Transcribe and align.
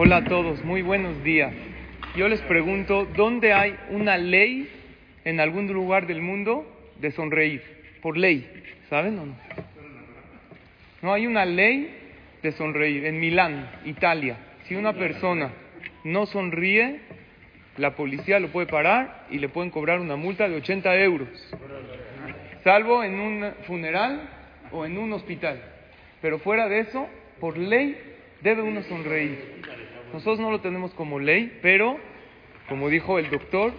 Hola 0.00 0.18
a 0.18 0.24
todos, 0.24 0.62
muy 0.62 0.82
buenos 0.82 1.24
días. 1.24 1.52
Yo 2.14 2.28
les 2.28 2.40
pregunto, 2.42 3.08
¿dónde 3.16 3.52
hay 3.52 3.74
una 3.90 4.16
ley 4.16 4.70
en 5.24 5.40
algún 5.40 5.66
lugar 5.72 6.06
del 6.06 6.22
mundo 6.22 6.64
de 7.00 7.10
sonreír? 7.10 7.64
Por 8.00 8.16
ley, 8.16 8.48
¿saben 8.88 9.18
o 9.18 9.26
no? 9.26 9.34
No 11.02 11.12
hay 11.12 11.26
una 11.26 11.44
ley 11.44 11.98
de 12.44 12.52
sonreír. 12.52 13.06
En 13.06 13.18
Milán, 13.18 13.68
Italia, 13.86 14.36
si 14.68 14.76
una 14.76 14.92
persona 14.92 15.50
no 16.04 16.26
sonríe, 16.26 17.00
la 17.76 17.96
policía 17.96 18.38
lo 18.38 18.52
puede 18.52 18.68
parar 18.68 19.26
y 19.32 19.38
le 19.38 19.48
pueden 19.48 19.72
cobrar 19.72 19.98
una 19.98 20.14
multa 20.14 20.48
de 20.48 20.54
80 20.58 20.94
euros. 20.94 21.28
Salvo 22.62 23.02
en 23.02 23.18
un 23.18 23.52
funeral 23.66 24.30
o 24.70 24.86
en 24.86 24.96
un 24.96 25.12
hospital. 25.12 25.60
Pero 26.22 26.38
fuera 26.38 26.68
de 26.68 26.78
eso, 26.82 27.08
por 27.40 27.58
ley, 27.58 27.98
debe 28.42 28.62
uno 28.62 28.80
sonreír. 28.84 29.58
Nosotros 30.12 30.40
no 30.40 30.50
lo 30.50 30.60
tenemos 30.60 30.92
como 30.94 31.18
ley, 31.18 31.58
pero, 31.60 31.98
como 32.68 32.88
dijo 32.88 33.18
el 33.18 33.28
doctor, 33.30 33.72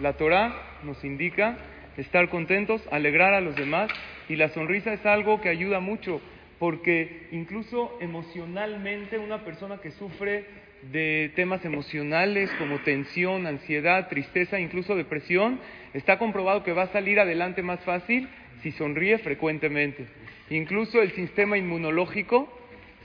la 0.00 0.14
Torah 0.14 0.54
nos 0.82 1.04
indica 1.04 1.56
estar 1.96 2.28
contentos, 2.28 2.82
alegrar 2.90 3.32
a 3.32 3.40
los 3.40 3.56
demás, 3.56 3.90
y 4.28 4.36
la 4.36 4.48
sonrisa 4.48 4.92
es 4.92 5.06
algo 5.06 5.40
que 5.40 5.48
ayuda 5.48 5.80
mucho, 5.80 6.20
porque 6.58 7.28
incluso 7.30 7.96
emocionalmente 8.00 9.18
una 9.18 9.44
persona 9.44 9.78
que 9.78 9.92
sufre 9.92 10.46
de 10.90 11.32
temas 11.36 11.64
emocionales 11.64 12.50
como 12.58 12.80
tensión, 12.80 13.46
ansiedad, 13.46 14.08
tristeza, 14.08 14.58
incluso 14.58 14.96
depresión, 14.96 15.60
está 15.94 16.18
comprobado 16.18 16.64
que 16.64 16.72
va 16.72 16.84
a 16.84 16.92
salir 16.92 17.20
adelante 17.20 17.62
más 17.62 17.80
fácil 17.84 18.28
si 18.62 18.72
sonríe 18.72 19.18
frecuentemente. 19.18 20.06
Incluso 20.50 21.02
el 21.02 21.12
sistema 21.12 21.56
inmunológico 21.56 22.52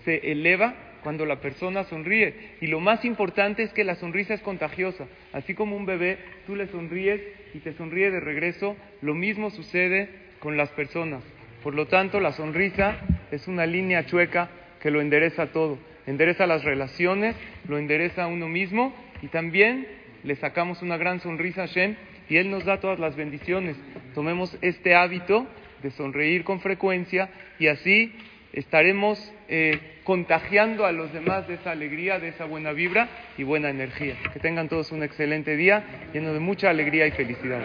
se 0.06 0.32
eleva 0.32 0.76
cuando 1.04 1.26
la 1.26 1.42
persona 1.42 1.84
sonríe. 1.84 2.56
Y 2.62 2.68
lo 2.68 2.80
más 2.80 3.06
importante 3.06 3.64
es 3.64 3.74
que 3.74 3.84
la 3.84 3.96
sonrisa 3.96 4.34
es 4.34 4.42
contagiosa. 4.42 5.06
Así 5.34 5.54
como 5.54 5.76
un 5.76 5.86
bebé, 5.86 6.18
tú 6.48 6.56
le 6.56 6.68
sonríes 6.68 7.22
y 7.54 7.60
te 7.60 7.74
sonríe 7.74 8.10
de 8.10 8.20
regreso, 8.20 8.76
lo 9.02 9.14
mismo 9.14 9.52
sucede 9.52 10.10
con 10.40 10.58
las 10.58 10.70
personas. 10.70 11.24
Por 11.62 11.76
lo 11.76 11.88
tanto, 11.88 12.20
la 12.20 12.34
sonrisa 12.34 12.98
es 13.32 13.48
una 13.48 13.66
línea 13.66 14.06
chueca 14.06 14.50
que 14.82 14.92
lo 14.92 15.02
endereza 15.02 15.48
todo. 15.48 15.78
Endereza 16.06 16.48
las 16.48 16.64
relaciones, 16.64 17.36
lo 17.68 17.78
endereza 17.78 18.24
a 18.24 18.28
uno 18.28 18.48
mismo 18.50 18.94
y 19.22 19.28
también 19.28 19.88
le 20.24 20.36
sacamos 20.36 20.82
una 20.82 20.98
gran 20.98 21.22
sonrisa 21.22 21.64
a 21.64 21.66
Shem 21.68 21.96
y 22.30 22.38
Él 22.38 22.50
nos 22.50 22.66
da 22.66 22.80
todas 22.80 23.00
las 23.00 23.16
bendiciones. 23.16 23.78
Tomemos 24.14 24.58
este 24.62 24.96
hábito 24.96 25.48
de 25.82 25.92
sonreír 25.92 26.44
con 26.44 26.60
frecuencia 26.60 27.30
y 27.60 27.68
así 27.68 28.14
estaremos 28.54 29.20
eh, 29.50 30.00
contagiando 30.04 30.86
a 30.86 30.92
los 30.92 31.12
demás 31.12 31.48
de 31.48 31.56
esa 31.56 31.72
alegría, 31.72 32.20
de 32.20 32.30
esa 32.30 32.46
buena 32.46 32.72
vibra 32.72 33.10
y 33.38 33.44
buena 33.44 33.70
energía. 33.70 34.16
Que 34.32 34.40
tengan 34.40 34.70
todos 34.70 34.92
un 34.92 35.04
excelente 35.04 35.58
día 35.58 35.84
lleno 36.14 36.34
de 36.34 36.40
mucha 36.40 36.70
alegría 36.70 37.08
y 37.08 37.12
felicidad. 37.12 37.62